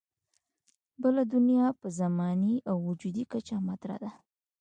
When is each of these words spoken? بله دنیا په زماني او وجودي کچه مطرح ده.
بله 1.01 1.23
دنیا 1.33 1.67
په 1.79 1.87
زماني 1.99 2.55
او 2.69 2.75
وجودي 2.89 3.23
کچه 3.33 3.55
مطرح 3.67 3.97
ده. 4.03 4.11